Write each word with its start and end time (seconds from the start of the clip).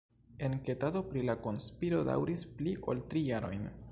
Enketado 0.45 1.01
pri 1.09 1.23
la 1.25 1.35
konspiro 1.43 2.01
daŭris 2.09 2.45
pli 2.61 2.75
ol 2.95 3.07
tri 3.13 3.25
jarojn. 3.31 3.71